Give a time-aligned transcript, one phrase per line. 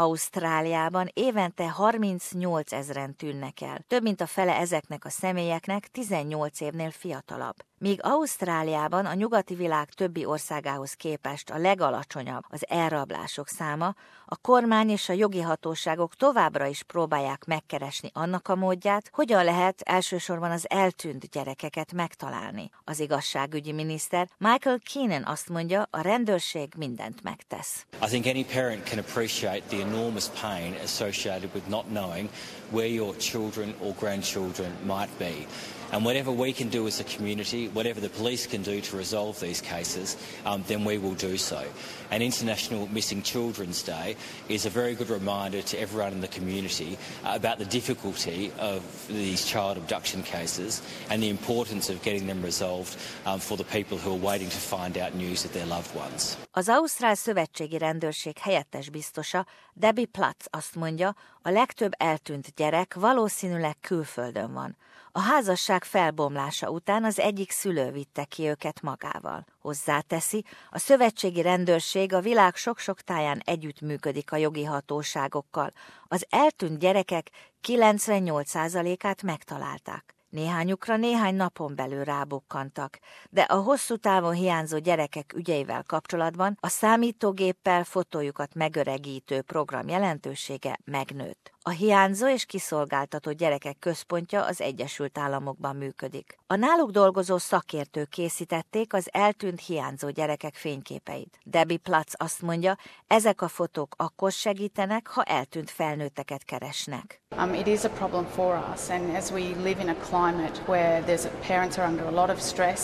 [0.00, 3.84] Ausztráliában évente 38 ezeren tűnnek el.
[3.86, 7.67] Több mint a fele ezeknek a személyeknek 18 évnél fiatalabb.
[7.80, 13.94] Míg Ausztráliában a nyugati világ többi országához képest a legalacsonyabb az elrablások száma,
[14.26, 19.80] a kormány és a jogi hatóságok továbbra is próbálják megkeresni annak a módját, hogyan lehet
[19.80, 22.70] elsősorban az eltűnt gyerekeket megtalálni.
[22.84, 27.86] Az igazságügyi miniszter Michael Keenan azt mondja, a rendőrség mindent megtesz.
[28.02, 32.28] I think any parent can appreciate the enormous pain associated with not knowing
[32.70, 35.46] where your children or grandchildren might be.
[35.92, 39.40] And whatever we can do as a community, whatever the police can do to resolve
[39.40, 41.64] these cases, um, then we will do so.
[42.10, 44.16] And International Missing Children's Day
[44.48, 49.44] is a very good reminder to everyone in the community about the difficulty of these
[49.44, 52.96] child abduction cases and the importance of getting them resolved
[53.26, 56.36] um, for the people who are waiting to find out news of their loved ones.
[56.50, 63.76] Az Ausztrál Szövetségi Rendőrség helyettes biztosa Debbie Platz azt mondja, a legtöbb eltűnt gyerek valószínűleg
[63.80, 64.76] külföldön van.
[65.12, 69.44] A házasság felbomlása után az egyik szülő vitte ki őket magával.
[69.60, 75.72] Hozzáteszi, a szövetségi rendőrség a világ sok-sok táján együttműködik a jogi hatóságokkal.
[76.08, 77.30] Az eltűnt gyerekek
[77.68, 80.18] 98%-át megtalálták.
[80.28, 82.98] Néhányukra néhány napon belül rábukkantak,
[83.30, 91.52] de a hosszú távon hiányzó gyerekek ügyeivel kapcsolatban a számítógéppel fotójukat megöregítő program jelentősége megnőtt.
[91.68, 96.38] A hiányzó és kiszolgáltatott gyerekek központja az Egyesült Államokban működik.
[96.46, 101.38] A náluk dolgozó szakértők készítették az eltűnt hiányzó gyerekek fényképeit.
[101.44, 107.20] Debbie Platz azt mondja, ezek a fotók akkor segítenek, ha eltűnt felnőtteket keresnek.
[107.36, 111.02] Um, it is a problem for us, and as we live in a climate where
[111.02, 112.80] there's parents are under a lot of stress,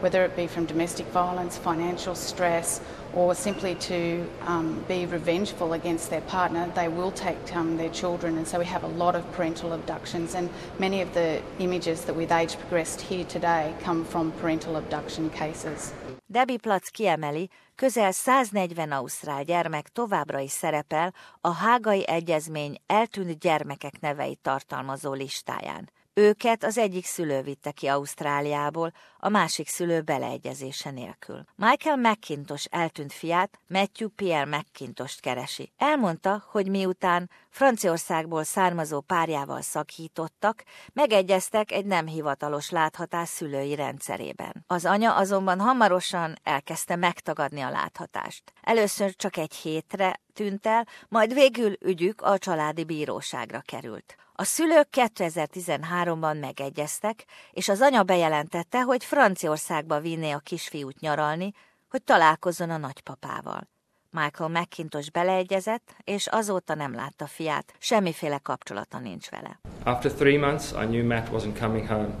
[0.00, 2.80] whether it be from domestic violence, financial stress,
[3.14, 8.36] or simply to um, be revengeful against their partner, they will take um, their children.
[8.36, 12.16] And so we have a lot of parental abductions, and many of the images that
[12.16, 15.92] with age progressed here today come from parental abduction cases.
[16.26, 24.00] Debbie Platz kiemeli, közel 140 ausztrál gyermek továbbra is szerepel a Hágai Egyezmény eltűnt gyermekek
[24.00, 25.90] neveit tartalmazó listáján.
[26.16, 31.44] Őket az egyik szülő vitte ki Ausztráliából, a másik szülő beleegyezése nélkül.
[31.56, 35.72] Michael McKintosh eltűnt fiát Matthew Pierre McKintost keresi.
[35.76, 44.64] Elmondta, hogy miután Franciaországból származó párjával szakítottak, megegyeztek egy nem hivatalos láthatás szülői rendszerében.
[44.66, 48.52] Az anya azonban hamarosan elkezdte megtagadni a láthatást.
[48.62, 54.16] Először csak egy hétre tűnt el, majd végül ügyük a családi bíróságra került.
[54.34, 61.52] A szülők 2013-ban megegyeztek, és az anya bejelentette, hogy Franciaországba vinné a kisfiút nyaralni,
[61.90, 63.68] hogy találkozzon a nagypapával.
[64.10, 69.60] Michael McIntosh beleegyezett, és azóta nem látta fiát, semmiféle kapcsolata nincs vele.
[69.84, 72.14] After three months, I knew Matt wasn't coming home,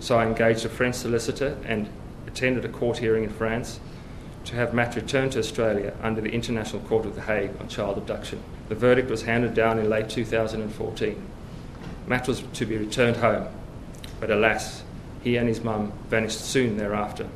[0.00, 1.88] so I engaged a French solicitor and
[2.26, 3.70] attended a court hearing in France
[4.44, 7.98] to have Matt returned to Australia under the International Court of The Hague on child
[7.98, 8.42] abduction.
[8.68, 11.26] The verdict was handed down in late 2014.
[12.06, 13.48] Matt was to be returned home,
[14.20, 14.82] but alas,
[15.22, 17.28] he and his mum vanished soon thereafter.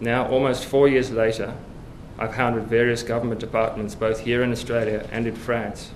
[0.00, 1.54] Now, almost four years later,
[2.18, 5.90] I've hounded various government departments both here in Australia and in France,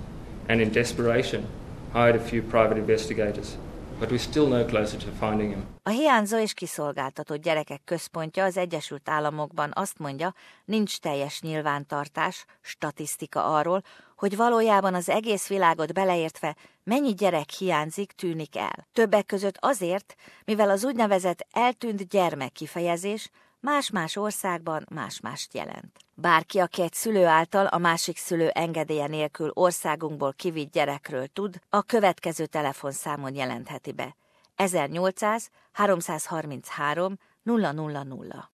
[0.49, 1.47] and in desperation,
[1.93, 3.55] hired a few private investigators.
[3.99, 5.65] But we're still no closer to finding him.
[5.83, 10.33] A hiányzó és kiszolgáltatott gyerekek központja az Egyesült Államokban azt mondja,
[10.65, 13.81] nincs teljes nyilvántartás, statisztika arról,
[14.15, 18.87] hogy valójában az egész világot beleértve mennyi gyerek hiányzik, tűnik el.
[18.93, 25.97] Többek között azért, mivel az úgynevezett eltűnt gyermek kifejezés más-más országban más-mást jelent.
[26.13, 31.81] Bárki, aki egy szülő által a másik szülő engedélye nélkül országunkból kivitt gyerekről tud, a
[31.81, 34.15] következő telefonszámon jelentheti be.
[34.55, 38.47] 1800 333 000.